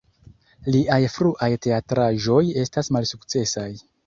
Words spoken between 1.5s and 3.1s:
teatraĵoj estas